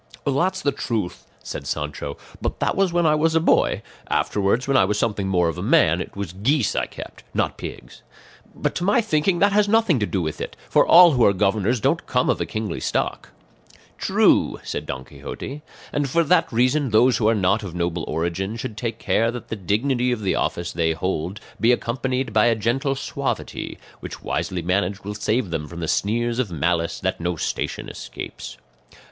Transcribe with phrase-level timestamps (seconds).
[0.25, 4.75] "That's the truth," said Sancho; "but that was when I was a boy; afterwards when
[4.75, 8.01] I was something more of a man it was geese I kept, not pigs.
[8.55, 11.33] But to my thinking that has nothing to do with it; for all who are
[11.33, 13.29] governors don't come of a kingly stock."
[13.99, 15.61] "True," said Don Quixote,
[15.93, 19.49] "and for that reason those who are not of noble origin should take care that
[19.49, 24.63] the dignity of the office they hold be accompanied by a gentle suavity, which wisely
[24.63, 28.57] managed will save them from the sneers of malice that no station escapes.